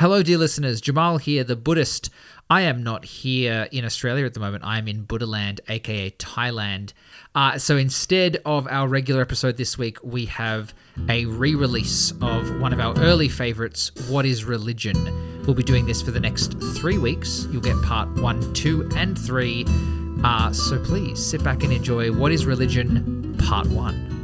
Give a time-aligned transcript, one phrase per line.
[0.00, 0.80] Hello, dear listeners.
[0.80, 2.08] Jamal here, the Buddhist.
[2.48, 4.64] I am not here in Australia at the moment.
[4.64, 6.94] I am in Buddhaland, aka Thailand.
[7.34, 10.72] Uh, so instead of our regular episode this week, we have
[11.10, 15.44] a re release of one of our early favorites, What is Religion?
[15.44, 17.46] We'll be doing this for the next three weeks.
[17.50, 19.66] You'll get part one, two, and three.
[20.24, 24.19] Uh, so please sit back and enjoy What is Religion, part one.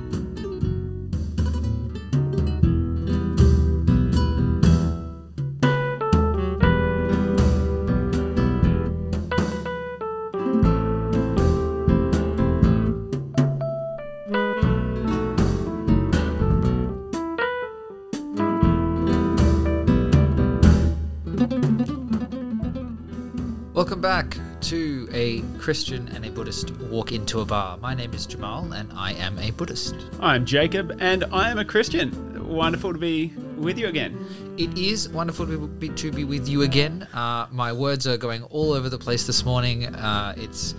[25.67, 27.77] Christian and a Buddhist walk into a bar.
[27.79, 29.97] My name is Jamal and I am a Buddhist.
[30.21, 32.47] I'm Jacob, and I am a Christian.
[32.49, 34.17] Wonderful to be with you again.
[34.59, 37.09] It is wonderful to be, to be with you again.
[37.13, 39.87] Uh, my words are going all over the place this morning.
[39.87, 40.77] Uh, it's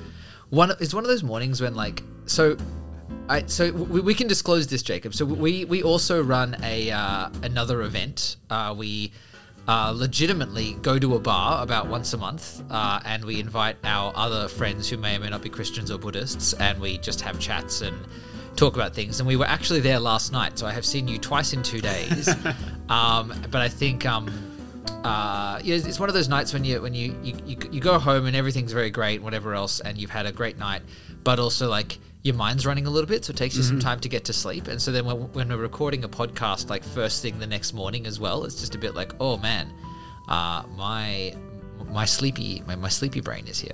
[0.52, 0.72] one.
[0.80, 2.56] It's one of those mornings when like so.
[3.28, 5.14] I, so we, we can disclose this, Jacob.
[5.14, 8.38] So we we also run a uh, another event.
[8.50, 9.12] Uh, we
[9.68, 14.14] uh, legitimately go to a bar about once a month, uh, and we invite our
[14.16, 17.40] other friends who may or may not be Christians or Buddhists, and we just have
[17.40, 17.98] chats and
[18.56, 19.20] talk about things.
[19.20, 21.82] And we were actually there last night, so I have seen you twice in two
[21.82, 22.30] days.
[22.90, 24.30] um, but I think um,
[25.04, 28.26] uh, it's one of those nights when you when you, you you you go home
[28.26, 30.82] and everything's very great, whatever else, and you've had a great night,
[31.24, 34.00] but also like your mind's running a little bit, so it takes you some time
[34.02, 34.68] to get to sleep.
[34.68, 38.06] And so then when, when we're recording a podcast, like first thing the next morning
[38.06, 39.74] as well, it's just a bit like, oh man,
[40.28, 41.34] uh, my
[41.90, 43.72] my sleepy my, my sleepy brain is here.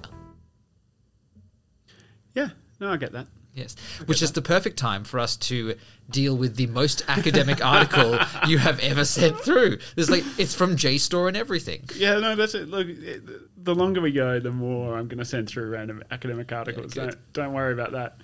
[2.36, 3.28] Yeah, no, I get that.
[3.56, 5.76] Yes, which is the perfect time for us to
[6.10, 8.17] deal with the most academic article
[8.48, 9.78] you have ever sent through.
[9.95, 11.84] There's like it's from JSTOR and everything.
[11.95, 12.67] Yeah, no, that's it.
[12.67, 13.23] Look, it,
[13.64, 16.94] the longer we go, the more I'm going to send through random academic articles.
[16.94, 17.09] good.
[17.11, 18.17] don't, don't worry about that.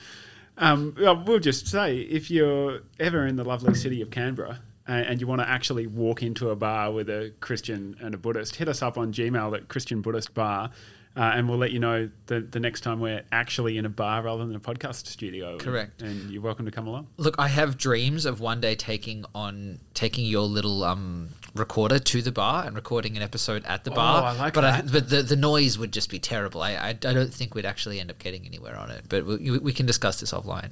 [0.57, 4.59] Um, we'll just say if you're ever in the lovely city of Canberra
[4.89, 8.17] and, and you want to actually walk into a bar with a Christian and a
[8.17, 10.71] Buddhist, hit us up on Gmail at Christian Buddhist Bar.
[11.17, 14.21] Uh, and we'll let you know the, the next time we're actually in a bar
[14.21, 15.57] rather than a podcast studio.
[15.57, 16.01] Correct.
[16.01, 17.07] And you're welcome to come along.
[17.17, 22.21] Look, I have dreams of one day taking on taking your little um, recorder to
[22.21, 24.21] the bar and recording an episode at the bar.
[24.21, 24.91] Oh, I like but that.
[24.91, 26.61] but the, the noise would just be terrible.
[26.61, 29.05] I, I I don't think we'd actually end up getting anywhere on it.
[29.09, 30.69] But we, we can discuss this offline.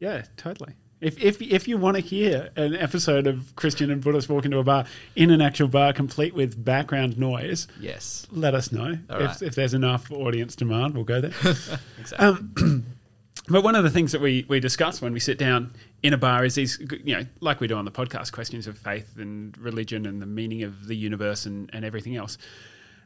[0.00, 0.74] Yeah, totally.
[1.00, 4.58] If, if, if you want to hear an episode of Christian and Buddhist walk into
[4.58, 4.84] a bar
[5.16, 8.26] in an actual bar complete with background noise, Yes.
[8.30, 8.98] let us know.
[9.08, 9.42] All If, right.
[9.42, 11.32] if there's enough audience demand, we'll go there.
[11.98, 12.18] Exactly.
[12.18, 12.84] um,
[13.48, 15.72] but one of the things that we, we discuss when we sit down
[16.02, 18.76] in a bar is these, you know, like we do on the podcast, questions of
[18.76, 22.36] faith and religion and the meaning of the universe and, and everything else.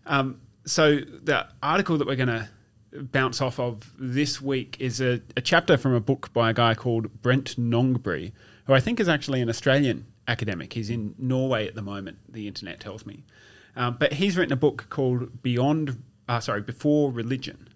[0.07, 2.49] Um, so the article that we're going to
[2.95, 6.75] bounce off of this week is a, a chapter from a book by a guy
[6.75, 8.33] called Brent Nongbri,
[8.67, 10.73] who I think is actually an Australian academic.
[10.73, 13.25] He's in Norway at the moment, the internet tells me.
[13.77, 17.69] Um, but he's written a book called Beyond, uh, sorry, Before Religion.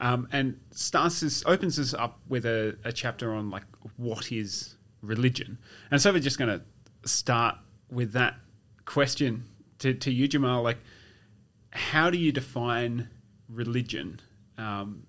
[0.00, 3.64] Um, and starts this, opens this up with a, a chapter on like
[3.96, 5.58] what is religion.
[5.90, 7.56] And so we're just going to start
[7.90, 8.36] with that
[8.84, 9.44] question
[9.80, 10.62] to, to you, Jamal.
[10.62, 10.78] Like,
[11.70, 13.08] how do you define
[13.48, 14.20] religion?
[14.58, 15.02] Um,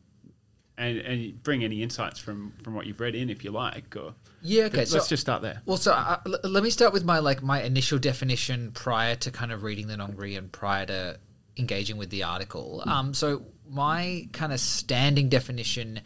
[0.78, 3.96] and, and bring any insights from, from what you've read in, if you like.
[3.96, 5.62] Or Yeah, okay, Let's so- just start there.
[5.66, 9.32] Well, so uh, l- let me start with my like my initial definition prior to
[9.32, 11.18] kind of reading the Nongbri and prior to
[11.58, 12.84] engaging with the article.
[12.86, 16.02] Um, so my kind of standing definition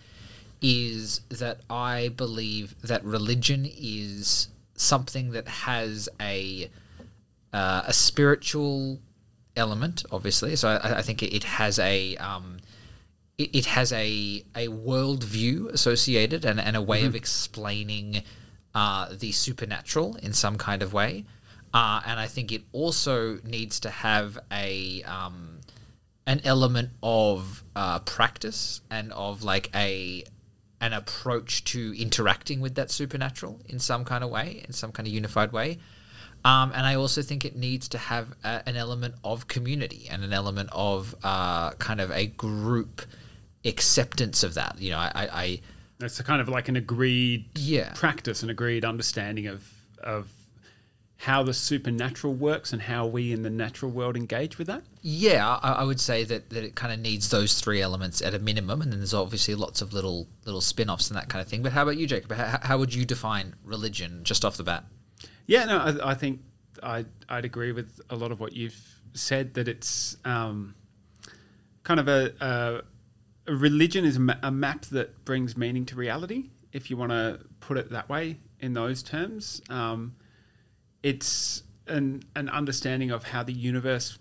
[0.62, 6.70] is that I believe that religion is something that has a
[7.54, 9.00] uh, a spiritual
[9.56, 10.56] element, obviously.
[10.56, 12.58] So I, I think it, it has a um,
[13.40, 18.22] it, it has a a worldview associated and, and a way of explaining
[18.76, 21.26] uh, the supernatural in some kind of way.
[21.74, 25.62] Uh, and I think it also needs to have a um,
[26.28, 30.24] an element of uh, practice and of like a
[30.82, 35.08] an approach to interacting with that supernatural in some kind of way, in some kind
[35.08, 35.78] of unified way.
[36.46, 40.24] Um, and I also think it needs to have a, an element of community and
[40.24, 43.02] an element of uh, kind of a group
[43.66, 44.76] acceptance of that.
[44.80, 45.62] You know, I, I,
[46.02, 47.94] It's a kind of like an agreed Yeah.
[47.96, 49.68] practice, an agreed understanding of
[50.02, 50.32] of
[51.24, 54.82] how the supernatural works and how we in the natural world engage with that.
[55.02, 58.34] Yeah, I, I would say that, that it kind of needs those three elements at
[58.34, 61.50] a minimum, and then there's obviously lots of little little spin-offs and that kind of
[61.50, 61.62] thing.
[61.62, 62.32] But how about you, Jacob?
[62.32, 64.86] How, how would you define religion just off the bat?
[65.46, 66.40] Yeah, no, I, I think
[66.82, 68.80] I I'd agree with a lot of what you've
[69.14, 69.56] said.
[69.56, 70.74] That it's um,
[71.84, 72.84] kind of a, a, a
[73.50, 76.50] religion is a, map that brings meaning to reality.
[76.72, 80.16] If you want to put it that way, in those terms, um,
[81.02, 84.20] it's an an understanding of how the universe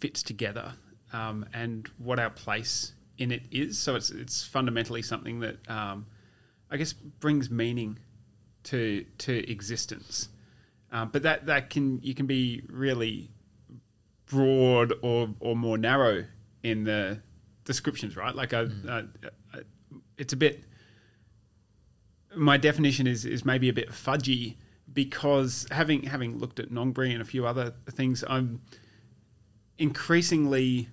[0.00, 0.74] fits together
[1.12, 3.78] um, and what our place in it is.
[3.78, 6.06] So it's it's fundamentally something that um,
[6.70, 7.98] I guess brings meaning
[8.64, 10.28] to to existence.
[10.90, 13.30] Um, but that that can you can be really
[14.26, 16.24] broad or or more narrow
[16.62, 17.22] in the
[17.64, 18.34] descriptions, right?
[18.34, 19.08] Like a, mm.
[20.16, 20.64] it's a bit.
[22.34, 24.56] My definition is is maybe a bit fudgy
[24.92, 28.62] because having having looked at Nongbri and a few other things, I'm
[29.78, 30.88] increasingly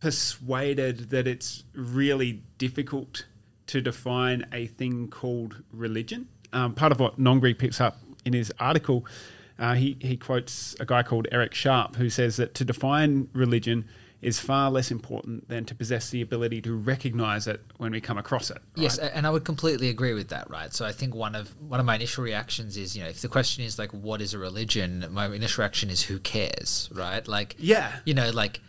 [0.00, 3.26] persuaded that it's really difficult
[3.66, 6.28] to define a thing called religion.
[6.52, 9.06] Um, part of what Nongbri picks up in his article,
[9.58, 13.86] uh, he, he quotes a guy called Eric Sharpe who says that to define religion
[14.24, 18.16] is far less important than to possess the ability to recognize it when we come
[18.16, 18.56] across it.
[18.76, 18.84] Right?
[18.84, 20.72] Yes, and I would completely agree with that, right?
[20.72, 23.28] So I think one of one of my initial reactions is, you know, if the
[23.28, 27.26] question is like what is a religion, my initial reaction is who cares, right?
[27.28, 27.92] Like Yeah.
[28.04, 28.60] You know, like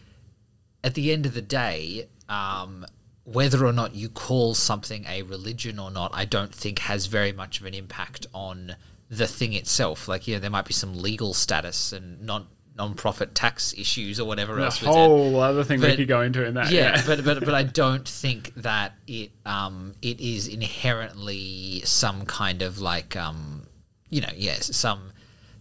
[0.83, 2.85] at the end of the day, um,
[3.23, 7.31] whether or not you call something a religion or not, I don't think has very
[7.31, 8.75] much of an impact on
[9.09, 10.07] the thing itself.
[10.07, 14.59] Like, yeah, there might be some legal status and non non-profit tax issues or whatever
[14.59, 14.81] a else.
[14.81, 16.71] A whole other thing but, we could go into in that.
[16.71, 17.03] Yeah, yeah.
[17.05, 22.79] but but but I don't think that it um it is inherently some kind of
[22.79, 23.67] like um
[24.09, 25.11] you know yes some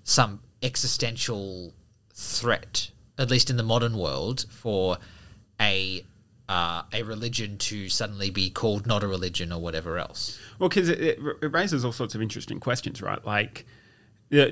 [0.02, 1.72] some existential
[2.12, 4.98] threat at least in the modern world for
[5.60, 6.04] a
[6.48, 10.38] uh, a religion to suddenly be called not a religion or whatever else.
[10.58, 13.24] Well, because it, it, it, raises all sorts of interesting questions, right?
[13.24, 13.64] Like,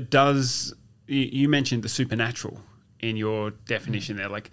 [0.08, 0.74] does
[1.06, 2.60] you mentioned the supernatural
[3.00, 4.28] in your definition there?
[4.28, 4.50] Like,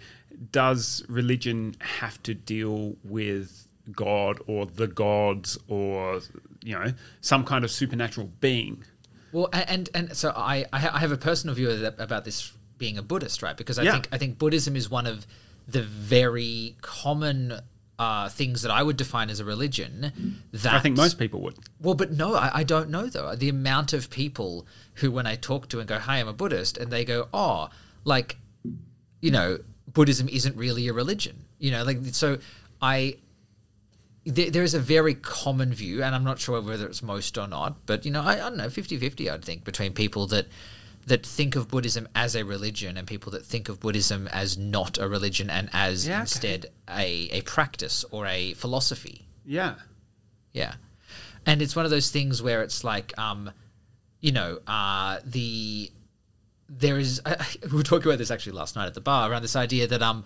[0.52, 6.20] does religion have to deal with God or the gods or
[6.62, 8.84] you know some kind of supernatural being?
[9.32, 13.42] Well, and and so I I have a personal view about this being a Buddhist,
[13.42, 13.56] right?
[13.56, 13.92] Because I yeah.
[13.92, 15.26] think I think Buddhism is one of
[15.68, 17.60] the very common
[18.00, 20.40] uh, things that I would define as a religion.
[20.52, 21.58] That I think most people would.
[21.82, 23.36] Well, but no, I, I, don't know though.
[23.36, 26.78] The amount of people who, when I talk to and go, "Hi, I'm a Buddhist,"
[26.78, 27.68] and they go, "Oh,
[28.04, 28.38] like,
[29.20, 32.38] you know, Buddhism isn't really a religion." You know, like so.
[32.80, 33.18] I
[34.24, 37.46] there, there is a very common view, and I'm not sure whether it's most or
[37.46, 40.46] not, but you know, I, I don't know, 50-50, I'd think, between people that
[41.10, 44.96] that think of Buddhism as a religion and people that think of Buddhism as not
[44.96, 46.20] a religion and as yeah, okay.
[46.20, 49.26] instead a, a practice or a philosophy.
[49.44, 49.74] Yeah.
[50.52, 50.74] Yeah.
[51.44, 53.50] And it's one of those things where it's like, um,
[54.20, 55.90] you know, uh, the
[56.68, 59.42] there is uh, we were talking about this actually last night at the bar around
[59.42, 60.24] this idea that um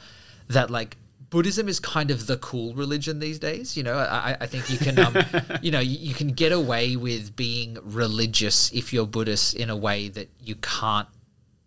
[0.48, 0.98] that like
[1.34, 3.76] Buddhism is kind of the cool religion these days.
[3.76, 5.16] You know, I, I think you can, um,
[5.62, 9.74] you know, you, you, can get away with being religious if you're Buddhist in a
[9.74, 11.08] way that you can't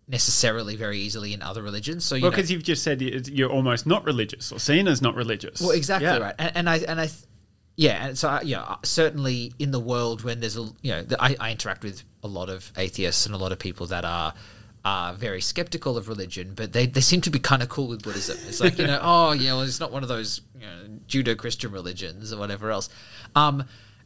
[0.08, 2.06] necessarily very easily in other religions.
[2.06, 5.14] So, you well, because you've just said you're almost not religious or seen as not
[5.14, 5.60] religious.
[5.60, 6.16] Well, exactly yeah.
[6.16, 6.34] right.
[6.38, 7.10] And, and, I and I,
[7.76, 11.50] yeah, and so yeah, certainly in the world when there's a, you know, I, I
[11.50, 14.32] interact with a lot of atheists and a lot of people that are
[14.84, 18.02] are very skeptical of religion, but they, they seem to be kind of cool with
[18.02, 18.38] Buddhism.
[18.46, 21.36] It's like, you know, oh, yeah, well, it's not one of those you know, Judeo
[21.36, 22.88] Christian religions or whatever else.
[23.34, 23.64] Um,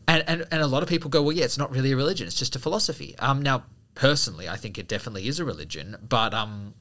[0.09, 2.26] and, and, and a lot of people go, well, yeah, it's not really a religion,
[2.26, 3.14] it's just a philosophy.
[3.19, 3.64] Um, now,
[3.95, 6.75] personally, I think it definitely is a religion, but um,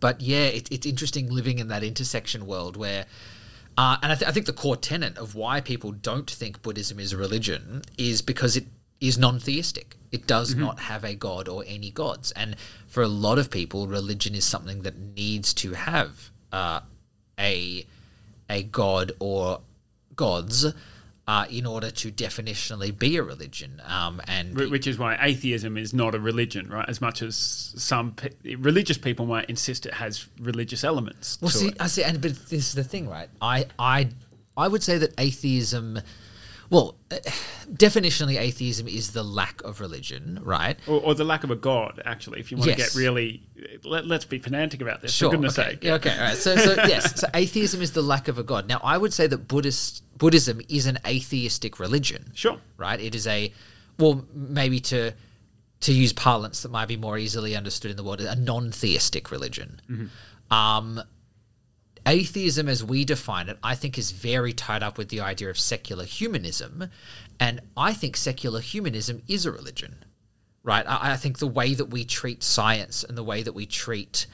[0.00, 3.06] but yeah, it, it's interesting living in that intersection world where.
[3.76, 6.98] Uh, and I, th- I think the core tenet of why people don't think Buddhism
[6.98, 8.64] is a religion is because it
[9.00, 9.96] is non theistic.
[10.10, 10.60] It does mm-hmm.
[10.60, 12.32] not have a god or any gods.
[12.32, 16.80] And for a lot of people, religion is something that needs to have uh,
[17.38, 17.86] a
[18.48, 19.60] a god or
[20.16, 20.66] gods
[21.28, 23.82] uh, in order to definitionally be a religion.
[23.86, 26.88] Um, and which is why atheism is not a religion, right?
[26.88, 27.36] As much as
[27.76, 31.38] some pe- religious people might insist it has religious elements.
[31.42, 31.76] Well, see, it.
[31.78, 33.28] I see, and but this is the thing, right?
[33.42, 34.08] I I
[34.56, 36.00] I would say that atheism
[36.70, 37.16] well, uh,
[37.72, 40.78] definitionally, atheism is the lack of religion, right?
[40.86, 42.40] Or, or, the lack of a god, actually.
[42.40, 42.76] If you want yes.
[42.76, 43.42] to get really,
[43.84, 45.12] let, us be pedantic about this.
[45.12, 45.30] Sure.
[45.30, 45.70] For goodness okay.
[45.70, 45.84] sake.
[45.84, 46.12] Yeah, okay.
[46.12, 46.36] All right.
[46.36, 47.20] So, so yes.
[47.20, 48.68] So atheism is the lack of a god.
[48.68, 52.32] Now, I would say that Buddhist Buddhism is an atheistic religion.
[52.34, 52.58] Sure.
[52.76, 53.00] Right.
[53.00, 53.52] It is a,
[53.98, 55.12] well, maybe to
[55.80, 59.80] to use parlance that might be more easily understood in the world, a non-theistic religion.
[59.88, 60.52] Mm-hmm.
[60.52, 61.00] Um,
[62.08, 65.58] atheism as we define it, I think is very tied up with the idea of
[65.58, 66.88] secular humanism.
[67.38, 70.04] And I think secular humanism is a religion,
[70.62, 70.84] right?
[70.88, 74.26] I, I think the way that we treat science and the way that we treat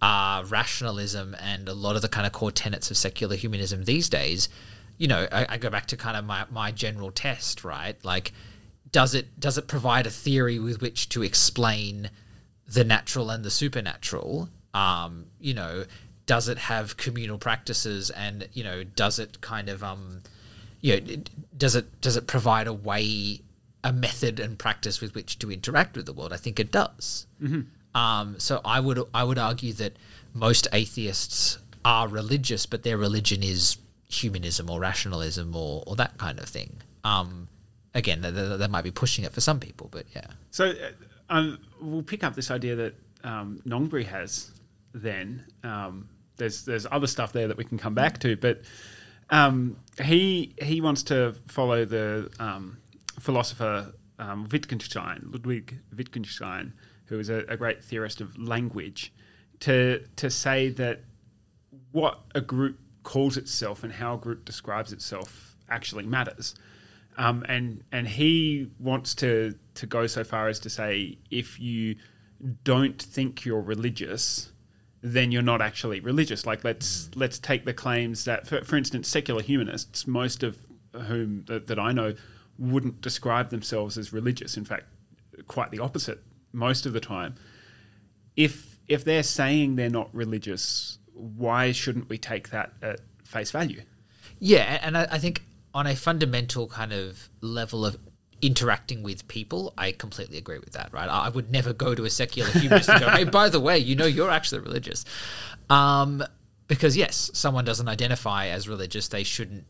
[0.00, 4.08] uh, rationalism and a lot of the kind of core tenets of secular humanism these
[4.08, 4.48] days,
[4.98, 7.96] you know, I, I go back to kind of my, my general test, right?
[8.04, 8.32] Like,
[8.90, 12.10] does it does it provide a theory with which to explain
[12.66, 14.50] the natural and the supernatural?
[14.74, 15.84] Um, you know,
[16.26, 20.22] does it have communal practices and you know, does it kind of um,
[20.80, 21.16] you know,
[21.56, 23.40] does it does it provide a way,
[23.84, 26.32] a method and practice with which to interact with the world?
[26.32, 27.26] I think it does.
[27.42, 27.96] Mm-hmm.
[27.96, 29.96] Um, so I would I would argue that
[30.34, 36.38] most atheists are religious, but their religion is humanism or rationalism or, or that kind
[36.38, 36.82] of thing.
[37.04, 37.48] Um,
[37.94, 40.26] again, they, might be pushing it for some people, but yeah.
[40.50, 40.72] So
[41.28, 44.50] um, we'll pick up this idea that um, Nongbri has.
[44.94, 48.62] Then um, there's there's other stuff there that we can come back to, but
[49.30, 52.78] um, he he wants to follow the um,
[53.18, 53.92] philosopher
[54.50, 56.74] Wittgenstein, Ludwig Wittgenstein
[57.12, 59.12] who is a, a great theorist of language,
[59.60, 61.04] to to say that
[61.92, 66.54] what a group calls itself and how a group describes itself actually matters.
[67.18, 71.96] Um, and and he wants to to go so far as to say if you
[72.64, 74.51] don't think you're religious,
[75.02, 76.46] then you're not actually religious.
[76.46, 77.16] Like let's mm.
[77.16, 80.58] let's take the claims that, for, for instance, secular humanists, most of
[80.92, 82.14] whom that, that I know,
[82.58, 84.56] wouldn't describe themselves as religious.
[84.56, 84.84] In fact,
[85.48, 86.20] quite the opposite
[86.52, 87.34] most of the time.
[88.36, 93.82] If if they're saying they're not religious, why shouldn't we take that at face value?
[94.38, 95.42] Yeah, and I, I think
[95.74, 97.96] on a fundamental kind of level of
[98.42, 100.92] interacting with people, I completely agree with that.
[100.92, 103.78] Right, I would never go to a secular humanist and go, "Hey, by the way,
[103.78, 105.04] you know, you're actually religious,"
[105.70, 106.22] um,
[106.68, 109.64] because yes, someone doesn't identify as religious, they shouldn't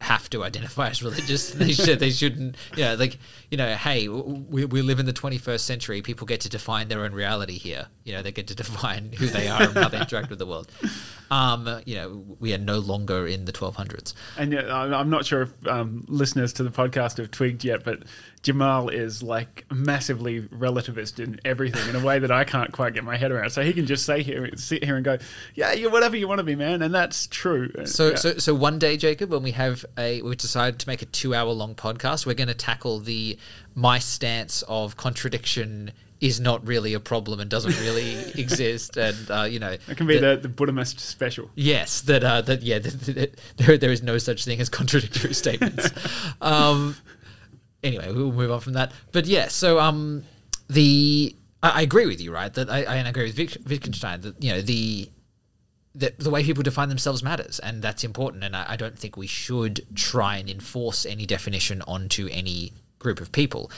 [0.00, 1.50] have to identify as religious.
[1.54, 1.98] they should.
[1.98, 2.56] They shouldn't.
[2.76, 3.18] You know, like
[3.50, 6.02] you know, hey, we, we live in the 21st century.
[6.02, 7.86] People get to define their own reality here.
[8.04, 10.46] You know, they get to define who they are and how they interact with the
[10.46, 10.70] world.
[11.30, 14.14] Um, you know, we are no longer in the 1200s.
[14.36, 18.04] And yeah, I'm not sure if um, listeners to the podcast have twigged yet, but
[18.42, 23.04] Jamal is like massively relativist in everything in a way that I can't quite get
[23.04, 23.50] my head around.
[23.50, 25.18] So he can just say here, sit here and go,
[25.54, 27.70] "Yeah, you're whatever you want to be, man," and that's true.
[27.84, 28.14] So, yeah.
[28.16, 31.74] so, so one day, Jacob, when we have a, we decided to make a two-hour-long
[31.74, 33.38] podcast, we're going to tackle the
[33.74, 39.42] my stance of contradiction is not really a problem and doesn't really exist, and uh,
[39.42, 41.50] you know it can be the, the Buddhist special.
[41.54, 45.34] Yes, that uh, that yeah, that, that, there there is no such thing as contradictory
[45.34, 45.90] statements.
[46.40, 46.96] Um,
[47.82, 48.92] anyway, we'll move on from that.
[49.12, 50.24] But yeah, so um,
[50.68, 52.52] the I, I agree with you, right?
[52.52, 55.10] That I, I agree with Wittgenstein that you know the
[55.94, 58.44] the, the way people define themselves matters, and that's important.
[58.44, 63.20] And I, I, don't think we should try and enforce any definition onto any group
[63.20, 63.70] of people.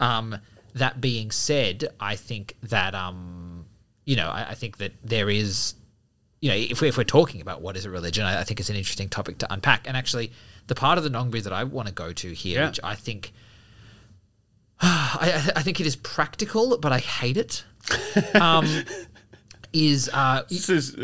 [0.00, 0.38] Um,
[0.76, 3.66] that being said, I think that um,
[4.04, 5.74] you know, I, I, think that there is,
[6.40, 8.60] you know, if, we, if we're talking about what is a religion, I, I, think
[8.60, 9.88] it's an interesting topic to unpack.
[9.88, 10.30] And actually,
[10.68, 12.66] the part of the Nongbri that I want to go to here, yeah.
[12.68, 13.32] which I think
[14.80, 17.64] I, I think it is practical, but I hate it.
[18.34, 18.66] Um,
[19.72, 20.96] is uh, this is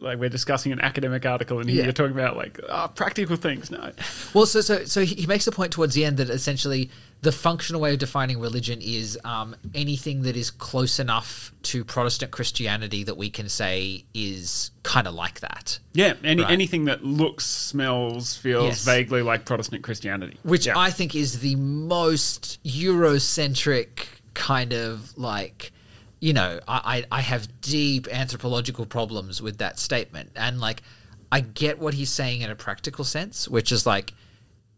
[0.00, 1.84] like we're discussing an academic article, and yeah.
[1.84, 3.70] you're talking about like oh, practical things.
[3.70, 3.92] No,
[4.34, 6.90] well, so so so he makes the point towards the end that essentially
[7.22, 12.30] the functional way of defining religion is um, anything that is close enough to Protestant
[12.30, 15.78] Christianity that we can say is kind of like that.
[15.92, 16.50] Yeah, any, right?
[16.50, 18.84] anything that looks, smells, feels yes.
[18.84, 20.38] vaguely like Protestant Christianity.
[20.44, 20.78] Which yeah.
[20.78, 25.72] I think is the most Eurocentric kind of like,
[26.20, 30.30] you know, I, I, I have deep anthropological problems with that statement.
[30.36, 30.82] And like,
[31.30, 34.14] I get what he's saying in a practical sense, which is like,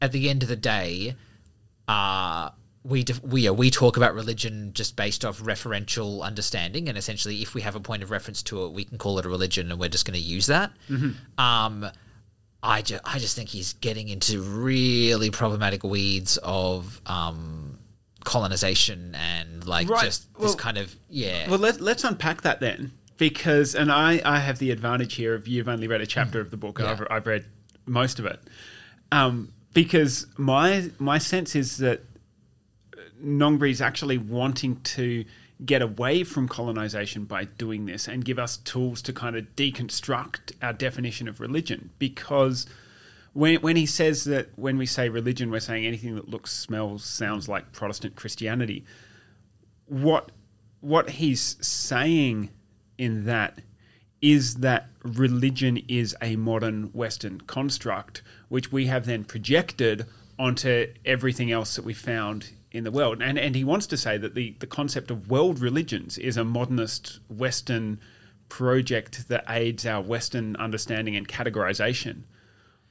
[0.00, 1.14] at the end of the day,
[1.92, 2.50] uh,
[2.84, 7.42] we def- we uh, we talk about religion just based off referential understanding, and essentially,
[7.42, 9.70] if we have a point of reference to it, we can call it a religion,
[9.70, 10.72] and we're just going to use that.
[10.88, 11.40] Mm-hmm.
[11.40, 11.86] Um,
[12.62, 17.78] I just I just think he's getting into really problematic weeds of um,
[18.24, 20.04] colonization and like right.
[20.04, 21.48] just well, this kind of yeah.
[21.50, 25.46] Well, let, let's unpack that then, because and I I have the advantage here of
[25.46, 26.42] you've only read a chapter mm.
[26.42, 26.90] of the book, yeah.
[26.90, 27.44] I've, I've read
[27.86, 28.40] most of it.
[29.10, 32.02] Um, because my my sense is that
[33.24, 35.24] Nongbri is actually wanting to
[35.64, 40.52] get away from colonization by doing this and give us tools to kind of deconstruct
[40.60, 41.90] our definition of religion.
[42.00, 42.66] Because
[43.32, 47.04] when, when he says that when we say religion we're saying anything that looks smells
[47.04, 48.84] sounds like protestant christianity.
[49.86, 50.32] What
[50.80, 52.50] what he's saying
[52.98, 53.60] in that
[54.22, 60.06] is that religion is a modern western construct which we have then projected
[60.38, 63.20] onto everything else that we found in the world.
[63.20, 66.44] And and he wants to say that the, the concept of world religions is a
[66.44, 68.00] modernist Western
[68.48, 72.22] project that aids our Western understanding and categorization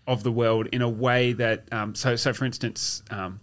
[0.07, 3.39] of the world in a way that um, so so for instance um,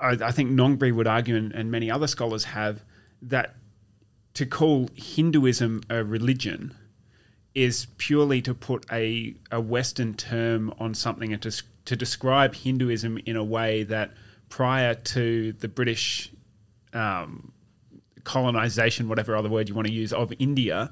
[0.00, 2.84] I, I, think Nongbri would argue and, and many other scholars have
[3.22, 3.56] that
[4.34, 6.74] to call Hinduism a religion
[7.54, 13.18] is purely to put a, a Western term on something and to, to describe Hinduism
[13.26, 14.10] in a way that
[14.48, 16.32] prior to the British
[16.92, 17.52] um,
[18.24, 20.90] colonization, whatever other word you want to use, of India,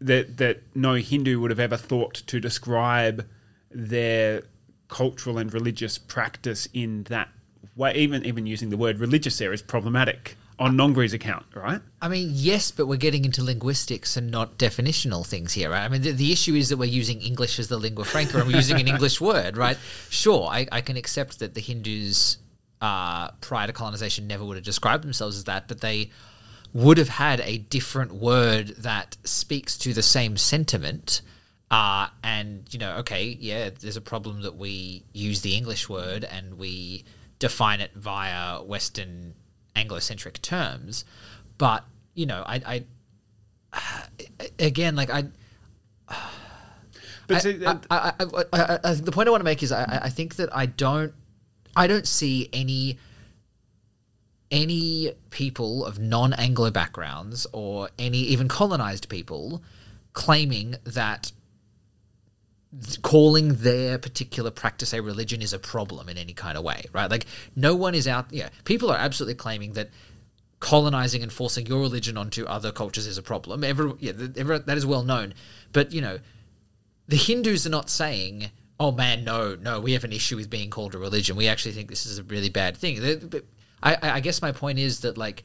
[0.00, 3.26] that, that no Hindu would have ever thought to describe
[3.70, 4.42] their
[4.88, 7.28] cultural and religious practice in that
[7.76, 7.94] way.
[7.94, 11.80] Even, even using the word religious there is problematic on Nongbri's account, right?
[12.00, 15.84] I mean, yes, but we're getting into linguistics and not definitional things here, right?
[15.84, 18.46] I mean, the, the issue is that we're using English as the lingua franca and
[18.46, 19.76] we're using an English word, right?
[20.10, 22.38] Sure, I, I can accept that the Hindus
[22.80, 26.10] uh, prior to colonization never would have described themselves as that, but they
[26.72, 31.22] would have had a different word that speaks to the same sentiment.
[31.70, 36.24] Uh, and, you know, okay, yeah, there's a problem that we use the English word
[36.24, 37.04] and we
[37.38, 39.34] define it via Western
[39.76, 41.04] Anglo-centric terms,
[41.58, 42.84] but you know, I,
[43.72, 44.08] I
[44.58, 45.24] again, like I.
[47.26, 50.54] But see, I, I, I, the point I want to make is I, think that
[50.54, 51.14] I don't
[51.74, 52.98] I don't see any
[54.50, 59.62] any people of non-Anglo backgrounds or any even colonized people
[60.12, 61.32] claiming that
[63.02, 67.10] calling their particular practice a religion is a problem in any kind of way, right?
[67.10, 68.32] Like no one is out.
[68.32, 69.90] Yeah, people are absolutely claiming that
[70.60, 73.62] colonizing and forcing your religion onto other cultures is a problem.
[73.62, 75.34] Every, yeah, that is well known.
[75.72, 76.18] But you know,
[77.06, 78.50] the Hindus are not saying,
[78.80, 81.36] "Oh man, no, no, we have an issue with being called a religion.
[81.36, 83.42] We actually think this is a really bad thing."
[83.82, 85.44] I, I guess my point is that like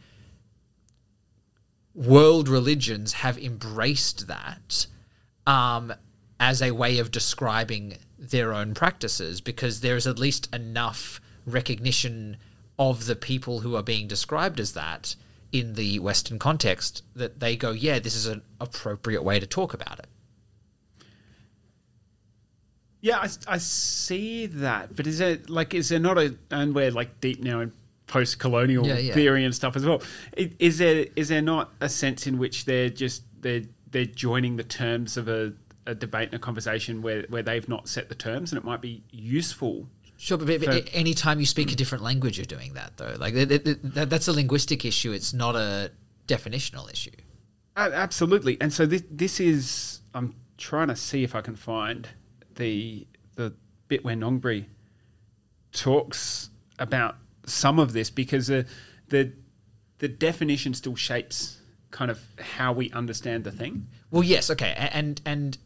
[1.93, 4.88] world religions have embraced that.
[5.45, 5.93] Um,
[6.39, 12.37] as a way of describing their own practices because there's at least enough recognition
[12.77, 15.16] of the people who are being described as that
[15.51, 19.74] in the Western context that they go, yeah, this is an appropriate way to talk
[19.74, 20.07] about it.
[23.01, 26.92] Yeah, I, I see that, but is there like is there not a and we're
[26.92, 27.72] like deep now in
[28.07, 29.13] post-colonial yeah, yeah.
[29.13, 30.01] theory and stuff as well?
[30.35, 34.66] Is there is there not a sense in which they're just they're they're joining the
[34.66, 35.53] terms of a
[35.89, 38.81] a debate and a conversation where, where they've not set the terms, and it might
[38.81, 39.87] be useful.
[40.17, 43.15] Sure, but, but any time you speak a different language, you're doing that though.
[43.17, 45.11] Like it, it, that, that's a linguistic issue.
[45.11, 45.91] It's not a
[46.27, 47.11] definitional issue.
[47.75, 50.01] Uh, absolutely, and so this this is.
[50.13, 52.07] I'm trying to see if I can find
[52.55, 53.53] the the
[53.87, 54.65] bit where Nongbri
[55.71, 58.65] talks about some of this because the
[59.07, 59.31] the
[59.99, 63.87] the definition still shapes kind of how we understand the thing.
[64.11, 65.57] Well, yes, okay, and and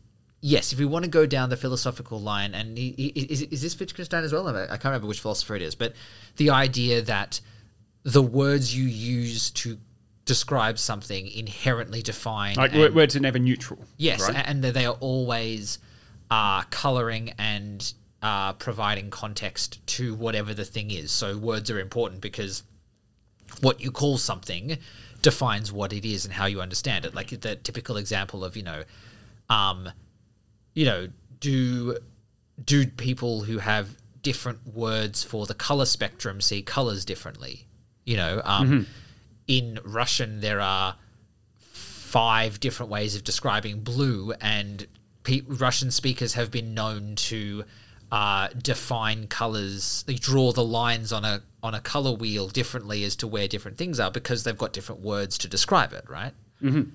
[0.43, 4.23] yes, if we want to go down the philosophical line, and is, is this Wittgenstein
[4.23, 4.47] as well?
[4.47, 5.93] I can't remember which philosopher it is, but
[6.35, 7.39] the idea that
[8.03, 9.79] the words you use to
[10.25, 12.55] describe something inherently define.
[12.55, 13.79] Like and, words are never neutral.
[13.97, 14.43] Yes, right?
[14.45, 15.79] and they are always
[16.29, 21.11] uh, coloring and uh, providing context to whatever the thing is.
[21.11, 22.63] So words are important because
[23.61, 24.77] what you call something
[25.21, 27.15] defines what it is and how you understand it.
[27.15, 28.83] Like the typical example of, you know,
[29.49, 29.89] um,
[30.73, 31.07] you know,
[31.39, 31.97] do
[32.63, 37.67] do people who have different words for the color spectrum see colors differently?
[38.05, 38.91] You know, um, mm-hmm.
[39.47, 40.95] in Russian there are
[42.13, 44.87] five different ways of describing blue, and
[45.23, 47.63] pe- Russian speakers have been known to
[48.11, 50.03] uh, define colors.
[50.05, 53.77] They draw the lines on a on a color wheel differently as to where different
[53.77, 56.33] things are because they've got different words to describe it, right?
[56.61, 56.91] Mm-hmm.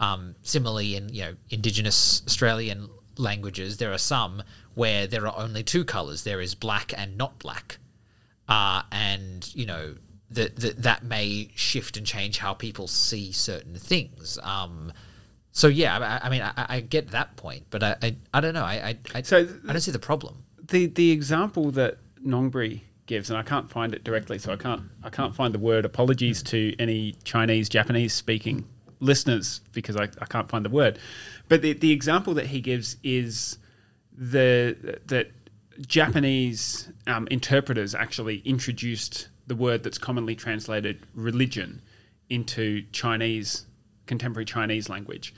[0.00, 4.42] Um, similarly, in you know indigenous Australian languages, there are some
[4.74, 6.24] where there are only two colors.
[6.24, 7.78] There is black and not black,
[8.48, 9.94] uh, and you know
[10.30, 14.38] that that that may shift and change how people see certain things.
[14.42, 14.92] Um,
[15.52, 18.52] so yeah, I, I mean, I, I, get that point, but I, I, I don't
[18.52, 18.64] know.
[18.64, 20.44] I, I, so I don't see the problem.
[20.62, 24.82] The the example that Nongbri gives, and I can't find it directly, so I can't
[25.02, 25.84] I can't find the word.
[25.84, 28.66] Apologies to any Chinese, Japanese speaking
[29.00, 30.98] listeners because I, I can't find the word.
[31.48, 33.58] But the, the example that he gives is
[34.16, 35.30] the that
[35.86, 41.82] Japanese um, interpreters actually introduced the word that's commonly translated religion
[42.30, 43.66] into Chinese
[44.06, 45.34] contemporary Chinese language.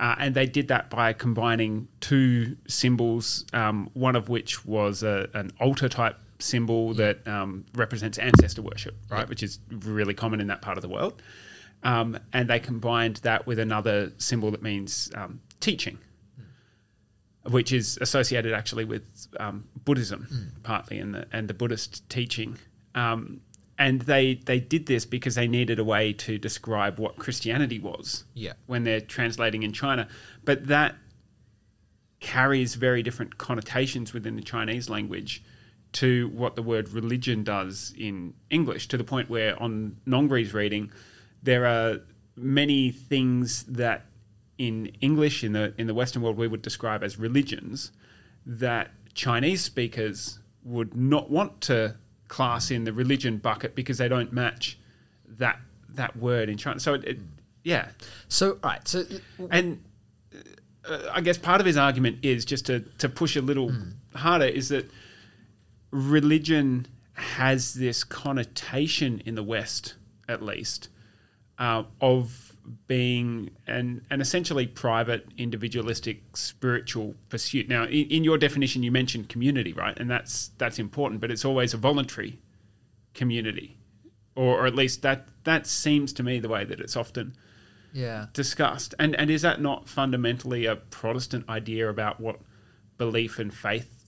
[0.00, 5.28] Uh, and they did that by combining two symbols, um, one of which was a,
[5.34, 10.48] an altar type symbol that um, represents ancestor worship, right, which is really common in
[10.48, 11.22] that part of the world.
[11.84, 15.98] Um, and they combined that with another symbol that means um, teaching,
[17.50, 19.02] which is associated actually with
[19.40, 20.62] um, Buddhism, Mm.
[20.62, 22.56] partly, and the and the Buddhist teaching.
[22.94, 23.40] Um,
[23.78, 28.24] and they they did this because they needed a way to describe what Christianity was
[28.34, 28.52] Yeah.
[28.66, 30.06] when they're translating in China.
[30.44, 30.94] But that
[32.20, 35.42] carries very different connotations within the Chinese language
[35.92, 40.90] to what the word religion does in English, to the point where on Nongbri's reading,
[41.42, 42.00] there are
[42.36, 44.06] many things that
[44.58, 47.92] in English in the in the Western world we would describe as religions
[48.46, 51.96] that Chinese speakers would not want to
[52.28, 54.78] class in the religion bucket because they don't match
[55.26, 56.80] that that word in China.
[56.80, 57.18] So it, it
[57.64, 57.88] yeah,
[58.28, 58.86] So, right.
[58.86, 59.04] So,
[59.50, 59.82] and
[60.88, 63.72] uh, I guess part of his argument is just to, to push a little
[64.14, 64.90] harder is that
[65.90, 69.94] religion has this connotation in the West,
[70.28, 70.88] at least,
[71.58, 72.52] uh, of
[72.86, 77.68] being an, an essentially private, individualistic, spiritual pursuit.
[77.68, 79.98] Now, in, in your definition, you mentioned community, right?
[79.98, 82.38] And that's that's important, but it's always a voluntary
[83.14, 83.78] community,
[84.34, 87.34] or, or at least that that seems to me the way that it's often
[87.92, 88.26] yeah.
[88.32, 88.94] discussed.
[88.98, 92.40] And and is that not fundamentally a Protestant idea about what
[92.98, 94.01] belief and faith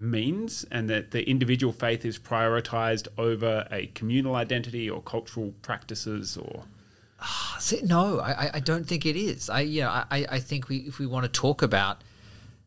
[0.00, 6.36] means, and that the individual faith is prioritized over a communal identity or cultural practices
[6.36, 6.64] or
[7.58, 9.50] See, no, I, I- don't think it is.
[9.50, 12.00] I, you know, I, I think we, if we want to talk about,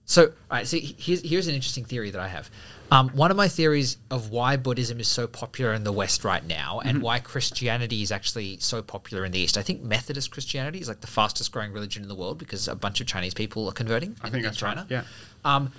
[0.06, 2.52] so, all right, see, here's, here's an interesting theory that I have.
[2.92, 6.46] Um, one of my theories of why Buddhism is so popular in the West right
[6.46, 9.58] now and why Christianity is actually so popular in the East.
[9.58, 12.76] I think Methodist Christianity is like the fastest growing religion in the world because a
[12.76, 14.82] bunch of Chinese people are converting I in, think in that's China.
[14.82, 14.92] right.
[14.92, 15.04] Yeah.
[15.46, 15.72] Um,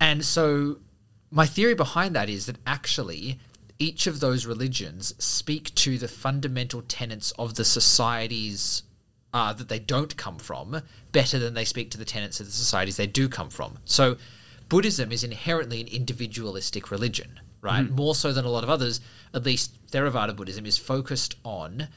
[0.00, 0.78] and so
[1.32, 3.38] my theory behind that is that actually
[3.78, 8.82] each of those religions speak to the fundamental tenets of the societies
[9.32, 12.52] uh, that they don't come from better than they speak to the tenets of the
[12.52, 13.78] societies they do come from.
[13.86, 14.18] So
[14.68, 17.88] Buddhism is inherently an individualistic religion, right?
[17.90, 19.00] More so than a lot of others,
[19.32, 21.88] at least Theravada Buddhism is focused on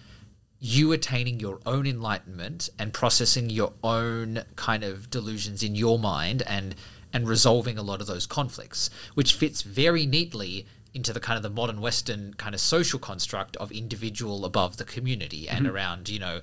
[0.60, 6.42] you attaining your own enlightenment and processing your own kind of delusions in your mind
[6.48, 6.74] and
[7.16, 11.44] and resolving a lot of those conflicts which fits very neatly into the kind of
[11.44, 16.20] the modern western kind of social construct of individual above the community and around you
[16.20, 16.42] know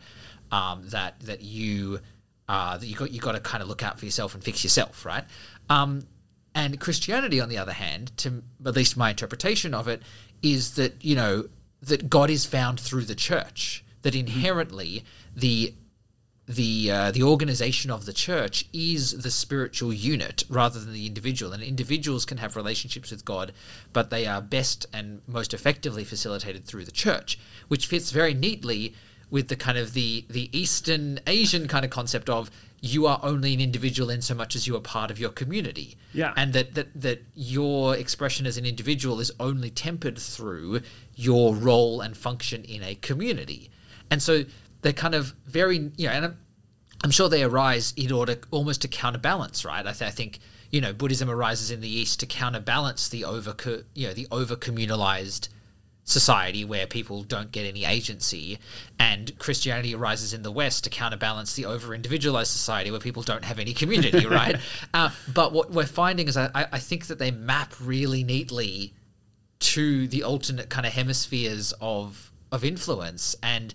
[0.50, 2.00] um, that that you
[2.48, 4.64] uh, that you got you got to kind of look out for yourself and fix
[4.64, 5.24] yourself right
[5.68, 6.02] um,
[6.54, 10.02] and Christianity, on the other hand, to at least my interpretation of it,
[10.42, 11.48] is that you know
[11.80, 13.84] that God is found through the church.
[14.02, 15.04] That inherently
[15.34, 15.74] the
[16.48, 21.52] the uh, the organization of the church is the spiritual unit rather than the individual.
[21.52, 23.52] And individuals can have relationships with God,
[23.92, 28.94] but they are best and most effectively facilitated through the church, which fits very neatly
[29.30, 32.50] with the kind of the the Eastern Asian kind of concept of
[32.84, 35.96] you are only an individual in so much as you are part of your community.
[36.12, 36.34] Yeah.
[36.36, 40.80] And that, that that your expression as an individual is only tempered through
[41.14, 43.70] your role and function in a community.
[44.10, 44.44] And so
[44.82, 46.38] they're kind of very, you know, and I'm,
[47.04, 49.86] I'm sure they arise in order almost to counterbalance, right?
[49.86, 50.38] I, th- I think,
[50.70, 53.56] you know, Buddhism arises in the East to counterbalance the over,
[53.94, 55.48] you know, the over communalized
[56.04, 58.58] society where people don't get any agency,
[58.98, 63.44] and Christianity arises in the West to counterbalance the over individualized society where people don't
[63.44, 64.56] have any community, right?
[64.92, 68.94] Uh, but what we're finding is I, I think that they map really neatly
[69.60, 73.72] to the alternate kind of hemispheres of of influence and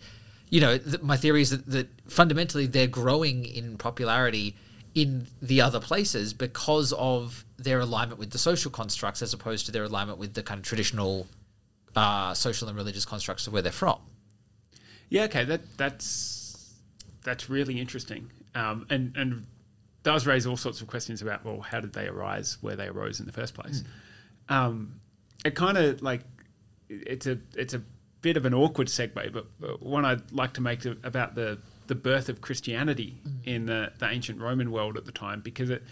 [0.49, 4.55] you know th- my theory is that, that fundamentally they're growing in popularity
[4.95, 9.71] in the other places because of their alignment with the social constructs as opposed to
[9.71, 11.27] their alignment with the kind of traditional
[11.95, 13.99] uh, social and religious constructs of where they're from.
[15.09, 16.75] Yeah, okay, that that's
[17.23, 19.45] that's really interesting, um, and and
[20.03, 23.19] does raise all sorts of questions about well, how did they arise where they arose
[23.19, 23.83] in the first place?
[24.49, 24.99] Um,
[25.45, 26.21] it kind of like
[26.89, 27.81] it's a it's a
[28.21, 31.59] bit of an awkward segue, but, but one I'd like to make to, about the
[31.87, 35.83] the birth of Christianity in the, the ancient Roman world at the time, because it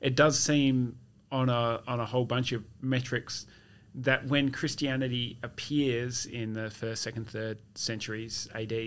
[0.00, 0.96] it does seem
[1.30, 3.46] on a on a whole bunch of metrics
[3.94, 8.86] that when Christianity appears in the first, second, third centuries AD, uh,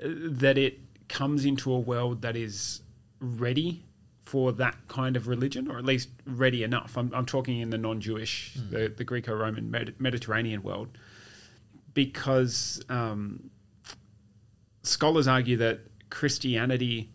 [0.00, 0.78] that it
[1.08, 2.82] comes into a world that is
[3.18, 3.84] ready
[4.22, 6.96] for that kind of religion, or at least ready enough.
[6.96, 10.96] I'm, I'm talking in the non-Jewish, the, the Greco-Roman Med- Mediterranean world,
[11.94, 13.50] because um,
[14.82, 17.12] scholars argue that Christianity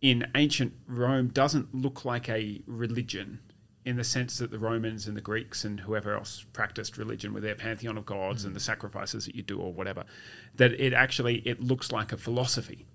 [0.00, 3.40] in ancient Rome doesn't look like a religion
[3.84, 7.42] in the sense that the Romans and the Greeks and whoever else practiced religion with
[7.42, 8.46] their pantheon of gods mm.
[8.46, 10.04] and the sacrifices that you do or whatever,
[10.54, 12.86] that it actually it looks like a philosophy.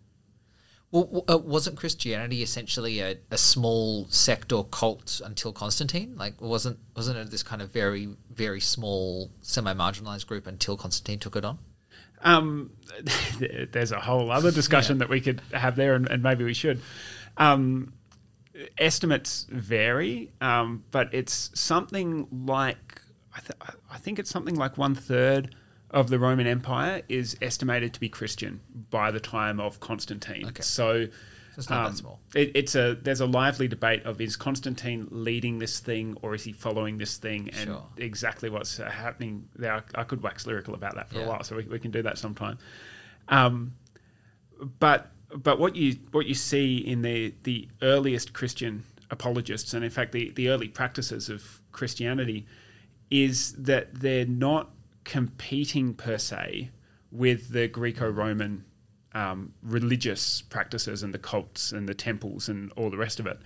[0.91, 6.15] Well, uh, wasn't Christianity essentially a, a small sect or cult until Constantine?
[6.17, 11.19] Like, wasn't wasn't it this kind of very very small semi marginalized group until Constantine
[11.19, 11.59] took it on?
[12.23, 12.71] Um,
[13.71, 14.99] there's a whole other discussion yeah.
[14.99, 16.81] that we could have there, and, and maybe we should.
[17.37, 17.93] Um,
[18.77, 23.01] estimates vary, um, but it's something like
[23.33, 25.55] I, th- I, think it's something like one third
[25.91, 30.47] of the Roman Empire is estimated to be Christian by the time of Constantine.
[30.47, 30.61] Okay.
[30.61, 31.07] So.
[31.55, 32.19] So it's not um, that small.
[32.35, 36.43] It, it's a there's a lively debate of is Constantine leading this thing or is
[36.43, 37.83] he following this thing and sure.
[37.97, 39.73] exactly what's happening there.
[39.73, 41.25] I, I, could wax lyrical about that for yeah.
[41.25, 42.59] a while, so we, we can do that sometime.
[43.27, 43.73] Um,
[44.79, 49.91] but but what you what you see in the the earliest Christian apologists, and in
[49.91, 52.45] fact the the early practices of Christianity,
[53.09, 54.71] is that they're not
[55.09, 56.69] competing per se
[57.11, 58.63] with the Greco-Roman
[59.15, 63.39] um, religious practices and the cults and the temples and all the rest of it.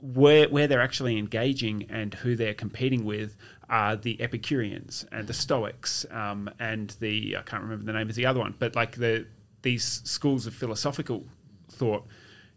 [0.00, 3.36] Where, where they're actually engaging and who they're competing with
[3.68, 8.14] are the Epicureans and the Stoics um, and the I can't remember the name of
[8.14, 9.26] the other one, but like the
[9.62, 11.24] these schools of philosophical
[11.68, 12.06] thought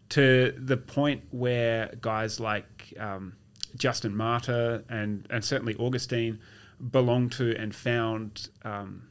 [0.10, 3.34] to the point where guys like um,
[3.76, 6.40] Justin Martyr and and certainly Augustine
[6.80, 9.08] belonged to and found um,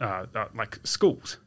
[0.00, 1.38] uh, uh, like schools.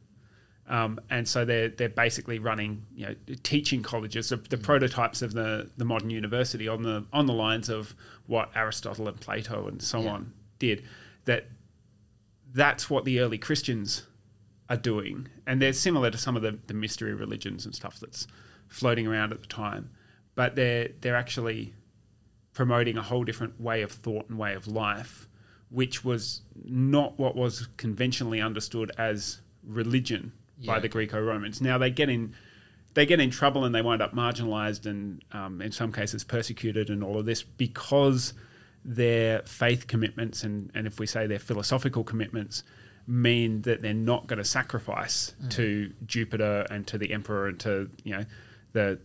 [0.68, 5.32] Um, and so they're they're basically running you know teaching colleges the, the, prototypes of
[5.32, 7.94] the, the modern university on the on the lines of
[8.26, 10.10] what Aristotle and Plato and so yeah.
[10.10, 10.82] on did
[11.24, 11.46] that
[12.52, 14.06] that's what the early Christians
[14.68, 18.26] are doing, and they're similar to some of the, the mystery religions and stuff that's
[18.66, 19.90] floating around at the time,
[20.34, 21.74] but they're they're actually
[22.56, 25.28] promoting a whole different way of thought and way of life,
[25.68, 30.72] which was not what was conventionally understood as religion yeah.
[30.72, 31.60] by the Greco-Romans.
[31.60, 32.34] Now they get in
[32.94, 36.88] they get in trouble and they wind up marginalized and um, in some cases persecuted
[36.88, 38.32] and all of this because
[38.82, 42.62] their faith commitments and, and if we say their philosophical commitments
[43.06, 45.50] mean that they're not going to sacrifice mm.
[45.50, 48.24] to Jupiter and to the emperor and to you know
[48.72, 48.98] the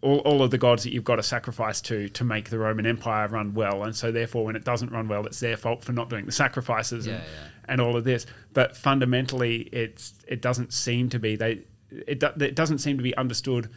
[0.00, 2.86] all, all of the gods that you've got to sacrifice to to make the Roman
[2.86, 5.92] Empire run well, and so therefore when it doesn't run well, it's their fault for
[5.92, 7.48] not doing the sacrifices yeah, and, yeah.
[7.68, 8.26] and all of this.
[8.52, 13.16] But fundamentally, it's it doesn't seem to be they it, it doesn't seem to be
[13.16, 13.70] understood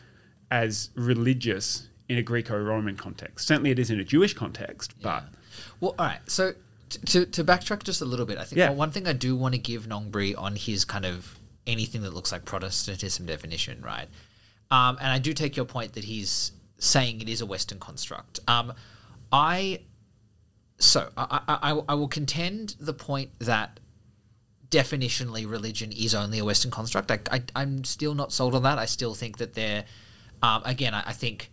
[0.51, 3.47] as religious in a Greco-Roman context.
[3.47, 5.21] Certainly, it is in a Jewish context, yeah.
[5.21, 5.23] but
[5.79, 6.53] well, all right, so
[6.89, 8.69] to, to backtrack just a little bit, I think yeah.
[8.69, 12.13] well, one thing I do want to give Nongbri on his kind of anything that
[12.13, 14.07] looks like Protestantism definition, right?
[14.71, 18.39] Um, and I do take your point that he's saying it is a Western construct.
[18.47, 18.73] Um,
[19.31, 19.81] I
[20.79, 23.79] so I, I, I will contend the point that
[24.69, 27.11] definitionally religion is only a Western construct.
[27.11, 28.79] I, I am still not sold on that.
[28.79, 29.85] I still think that they're
[30.41, 30.93] um, again.
[30.93, 31.51] I, I think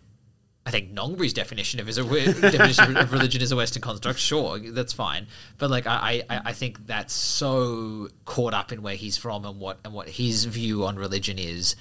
[0.64, 2.04] I think Nongbri's definition of, is a,
[2.40, 4.18] definition of religion is a Western construct.
[4.18, 5.26] Sure, that's fine.
[5.56, 9.58] But like, I, I, I think that's so caught up in where he's from and
[9.58, 11.74] what and what his view on religion is,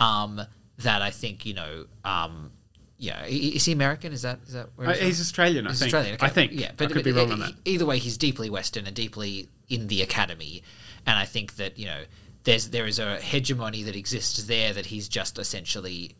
[0.00, 0.40] um,
[0.82, 2.52] that I think you know, um,
[2.98, 4.12] yeah, is he American?
[4.12, 5.66] Is that is that where he's, uh, he's Australian?
[5.66, 5.86] I he's think.
[5.88, 6.14] Australian.
[6.14, 6.26] Okay.
[6.26, 6.52] I think.
[6.52, 7.52] Yeah, but I could but, be wrong on that.
[7.64, 10.62] Either way, he's deeply Western and deeply in the academy,
[11.06, 12.02] and I think that you know,
[12.44, 16.16] there's there is a hegemony that exists there that he's just essentially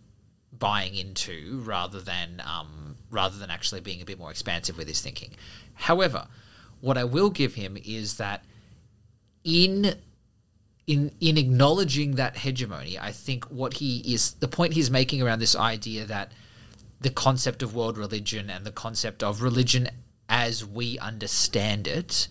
[0.59, 5.01] buying into rather than um, rather than actually being a bit more expansive with his
[5.01, 5.31] thinking.
[5.75, 6.27] However,
[6.81, 8.45] what I will give him is that
[9.45, 9.95] in
[10.87, 15.39] in in acknowledging that hegemony, I think what he is the point he's making around
[15.39, 16.33] this idea that
[17.01, 19.89] the concept of world religion and the concept of religion
[20.29, 22.29] as we understand it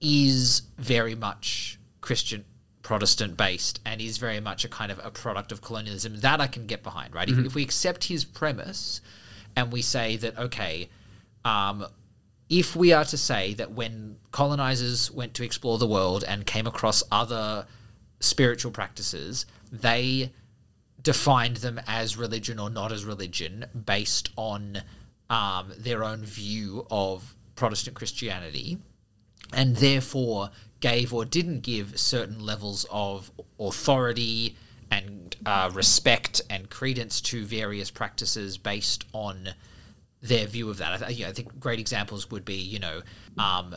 [0.00, 2.44] is very much Christian
[2.82, 6.16] Protestant based and is very much a kind of a product of colonialism.
[6.20, 7.28] That I can get behind, right?
[7.28, 7.40] Mm-hmm.
[7.40, 9.00] If, if, we accept his premise
[9.54, 10.88] and we say that, okay,
[11.44, 11.86] um,
[12.50, 16.66] if we are to say that when colonizers went to explore the world and came
[16.66, 17.64] across other
[18.18, 20.32] spiritual practices, they
[21.00, 24.82] defined them as religion or not as religion based on
[25.30, 28.78] um, their own view of Protestant Christianity,
[29.52, 34.56] and therefore gave or didn't give certain levels of authority
[34.90, 39.50] and uh, respect and credence to various practices based on
[40.22, 40.92] their view of that.
[40.92, 43.02] I, th- you know, I think great examples would be, you know,
[43.38, 43.76] um,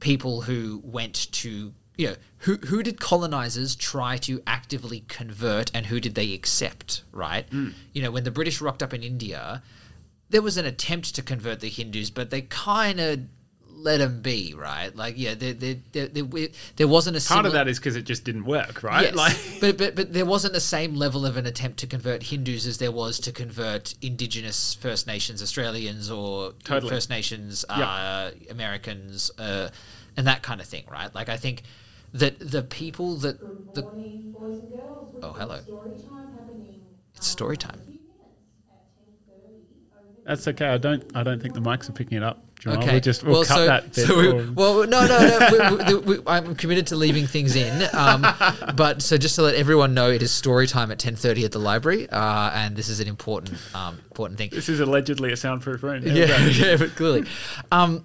[0.00, 5.86] people who went to, you know, who, who did colonizers try to actively convert and
[5.86, 7.48] who did they accept, right?
[7.50, 7.74] Mm.
[7.92, 9.62] You know, when the British rocked up in India,
[10.30, 13.20] there was an attempt to convert the Hindus, but they kind of
[13.82, 14.94] let them be, right?
[14.94, 17.96] Like, yeah, there, there, there, there, there wasn't a Part similar, of that is because
[17.96, 19.02] it just didn't work, right?
[19.02, 22.24] Yes, Like, but, but but there wasn't the same level of an attempt to convert
[22.24, 26.90] Hindus as there was to convert Indigenous First Nations Australians or Totally.
[26.90, 29.70] First Nations uh, Americans uh,
[30.16, 31.14] and that kind of thing, right?
[31.14, 31.62] Like I think
[32.12, 33.38] that the people that
[33.74, 35.14] the Morning, boys and girls.
[35.22, 35.60] Oh, hello.
[35.60, 36.28] Story time.
[37.14, 37.80] It's story time.
[37.86, 38.82] in a few minutes at
[39.28, 40.66] 10:30 over that's okay.
[40.66, 41.04] I don't.
[41.14, 42.42] I don't think the mics are picking it up.
[42.66, 42.92] Okay.
[42.92, 44.06] We'll just we'll cut so, that bit.
[44.06, 46.00] so we, well, no, no, no.
[46.00, 47.88] we, we, I'm committed to leaving things in.
[47.94, 48.26] Um,
[48.76, 51.58] but so just to let everyone know, it is story time at 10:30 at the
[51.58, 54.50] library, uh, and this is an important, um, important thing.
[54.50, 56.02] this is allegedly a soundproof room.
[56.02, 57.26] There yeah, yeah, but clearly.
[57.72, 58.04] Um,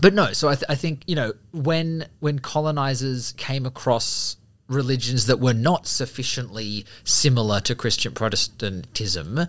[0.00, 4.36] but no, so I, th- I think you know when when colonizers came across
[4.68, 9.40] religions that were not sufficiently similar to Christian Protestantism,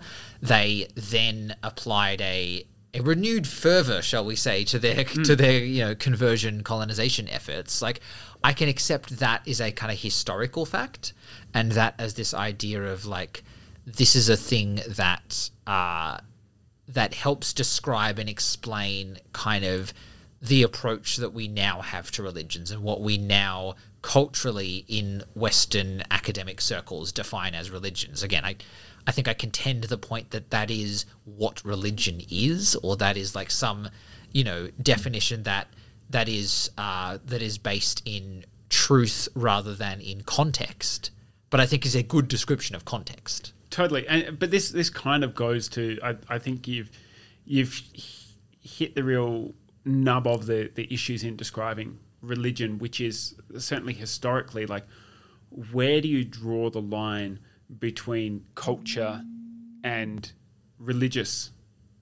[0.42, 5.84] they then applied a a renewed fervor, shall we say, to their to their you
[5.84, 7.82] know conversion colonization efforts.
[7.82, 8.00] Like
[8.42, 11.12] I can accept that is a kind of historical fact,
[11.52, 13.42] and that as this idea of like
[13.84, 16.18] this is a thing that uh,
[16.88, 19.92] that helps describe and explain kind of
[20.40, 26.02] the approach that we now have to religions and what we now culturally in Western
[26.10, 28.22] academic circles define as religions.
[28.22, 28.56] Again, I,
[29.06, 33.34] I think I contend the point that that is what religion is, or that is
[33.34, 33.90] like some,
[34.32, 35.68] you know, definition that
[36.10, 41.10] that is uh, that is based in truth rather than in context.
[41.50, 43.52] But I think is a good description of context.
[43.70, 46.90] Totally, and but this this kind of goes to I, I think you've
[47.44, 47.82] you've
[48.62, 49.52] hit the real
[49.84, 54.86] nub of the the issues in describing religion, which is certainly historically like
[55.72, 57.38] where do you draw the line
[57.78, 59.22] between culture
[59.82, 60.32] and
[60.78, 61.50] religious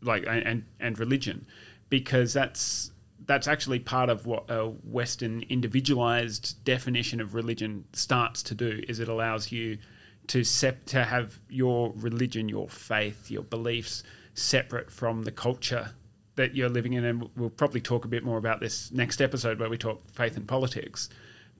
[0.02, 1.46] like and and, religion
[1.88, 2.90] because that's
[3.24, 8.98] that's actually part of what a western individualized definition of religion starts to do is
[8.98, 9.78] it allows you
[10.26, 14.02] to sep- to have your religion your faith your beliefs
[14.35, 15.90] separate from the culture
[16.37, 19.61] that you're living in and we'll probably talk a bit more about this next episode
[19.61, 21.08] where we talk faith and politics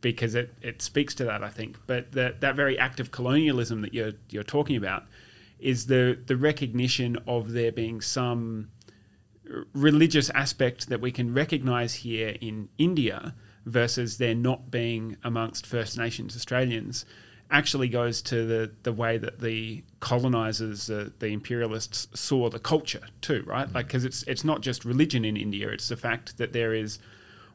[0.03, 3.81] because it, it speaks to that I think but that that very act of colonialism
[3.81, 5.05] that you're you're talking about
[5.59, 8.69] is the the recognition of there being some
[9.73, 13.35] religious aspect that we can recognize here in India
[13.65, 17.07] versus there not being amongst First Nations Australians
[17.51, 23.03] actually goes to the, the way that the colonizers, uh, the imperialists, saw the culture
[23.21, 23.71] too, right?
[23.73, 26.99] Like, because it's it's not just religion in India; it's the fact that there is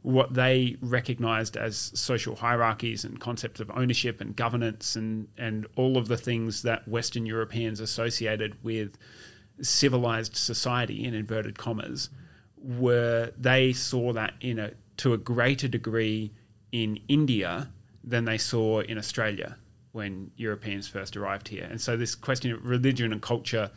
[0.08, 5.98] what they recognized as social hierarchies and concepts of ownership and governance and and all
[5.98, 8.98] of the things that Western Europeans associated with
[9.62, 12.10] civilized society in inverted commas
[12.56, 16.32] were they saw that in a to a greater degree
[16.72, 17.70] in India
[18.02, 19.58] than they saw in Australia
[19.92, 21.68] when Europeans first arrived here.
[21.70, 23.72] And so this question of religion and culture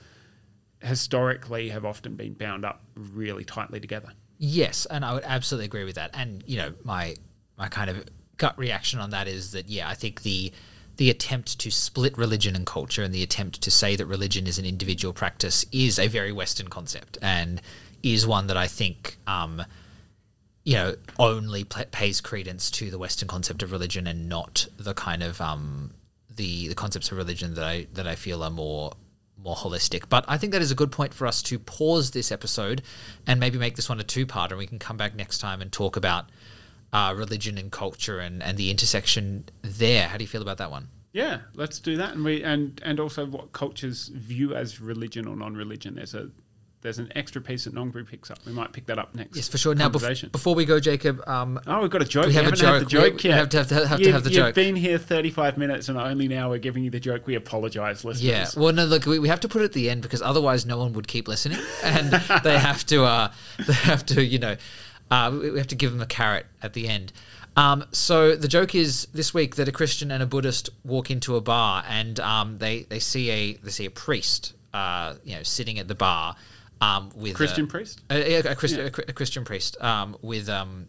[0.80, 4.12] historically have often been bound up really tightly together.
[4.42, 6.12] Yes, and I would absolutely agree with that.
[6.14, 7.14] And you know, my
[7.58, 8.06] my kind of
[8.38, 10.50] gut reaction on that is that yeah, I think the
[10.96, 14.58] the attempt to split religion and culture and the attempt to say that religion is
[14.58, 17.60] an individual practice is a very Western concept and
[18.02, 19.62] is one that I think um,
[20.64, 24.94] you know only pl- pays credence to the Western concept of religion and not the
[24.94, 25.92] kind of um,
[26.34, 28.92] the the concepts of religion that I that I feel are more
[29.42, 30.08] more holistic.
[30.08, 32.82] But I think that is a good point for us to pause this episode
[33.26, 35.60] and maybe make this one a two part, and we can come back next time
[35.60, 36.26] and talk about
[36.92, 40.08] uh, religion and culture and, and the intersection there.
[40.08, 40.88] How do you feel about that one?
[41.12, 45.34] Yeah, let's do that, and we and and also what cultures view as religion or
[45.34, 45.96] non-religion.
[45.96, 46.30] There's a
[46.82, 48.38] there's an extra piece that Nongbri picks up.
[48.46, 49.36] We might pick that up next.
[49.36, 49.74] Yes, for sure.
[49.74, 52.26] Now, bef- before we go, Jacob, um, Oh, we've got a joke.
[52.26, 52.80] We have a had the joke.
[52.80, 54.54] We- joke we have to have to- have to You- have the you've joke.
[54.54, 57.26] been here 35 minutes, and only now we're giving you the joke.
[57.26, 58.22] We apologise, listeners.
[58.22, 58.48] Yeah.
[58.56, 60.78] Well, no, look, we, we have to put it at the end because otherwise no
[60.78, 62.10] one would keep listening, and
[62.44, 63.32] they have to, uh,
[63.66, 64.56] they have to, you know,
[65.10, 67.12] uh, we we have to give them a carrot at the end.
[67.56, 71.34] Um, so the joke is this week that a Christian and a Buddhist walk into
[71.36, 75.42] a bar and um, they they see a they see a priest, uh, you know,
[75.42, 76.36] sitting at the bar
[76.80, 78.00] um, with Christian a, priest?
[78.10, 80.86] a, a, a, Christ, a, a Christian priest um, with um,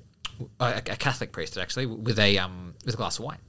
[0.60, 3.40] a, a Catholic priest actually with a um, with a glass of wine.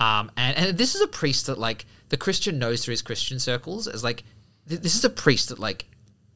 [0.00, 3.38] Um, and, and this is a priest that like the Christian knows through his Christian
[3.38, 4.24] circles as like
[4.68, 5.86] th- this is a priest that like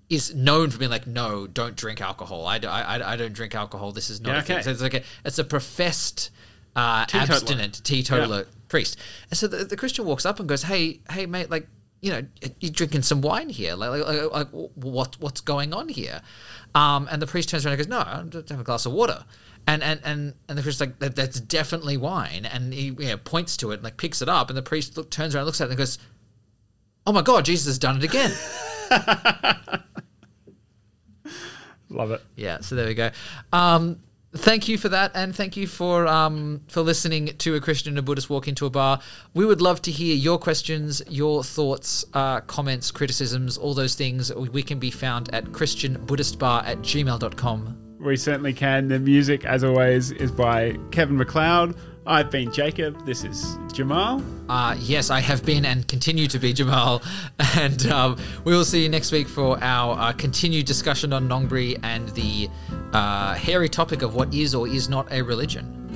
[0.09, 3.93] is known for being like no don't drink alcohol I, I, I don't drink alcohol
[3.93, 4.63] this is not Yeah, a thing okay.
[4.65, 6.31] so it's like a, it's a professed
[6.75, 7.37] uh, Teetotaler.
[7.37, 8.99] abstinent teetotaler priest
[9.31, 11.69] and so the, the Christian walks up and goes hey hey mate like
[12.01, 12.23] you know,
[12.61, 13.75] you're drinking some wine here.
[13.75, 16.23] Like, like, like, what, what's going on here?
[16.75, 18.93] Um, and the priest turns around and goes, no, I'm just have a glass of
[18.93, 19.25] water.
[19.67, 22.47] And, and, and, and the priest's like, that, that's definitely wine.
[22.47, 24.49] And he you know, points to it, and like picks it up.
[24.49, 25.99] And the priest look, turns around, looks at it and goes,
[27.07, 28.33] oh my God, Jesus has done it again.
[31.91, 32.23] Love it.
[32.37, 33.11] Yeah, so there we go.
[33.53, 34.01] Um,
[34.35, 37.99] thank you for that, and thank you for um, for listening to a Christian and
[37.99, 39.01] a Buddhist walk into a bar.
[39.35, 44.33] We would love to hear your questions, your thoughts, uh, comments, criticisms, all those things.
[44.35, 47.77] We can be found at christianbuddhistbar at gmail.com.
[48.01, 48.89] We certainly can.
[48.89, 51.77] The music, as always, is by Kevin MacLeod.
[52.07, 53.05] I've been Jacob.
[53.05, 54.23] This is Jamal.
[54.49, 57.03] Uh, yes, I have been and continue to be Jamal.
[57.57, 61.79] And um, we will see you next week for our uh, continued discussion on Nongbri
[61.83, 62.49] and the
[62.93, 65.90] uh, hairy topic of what is or is not a religion.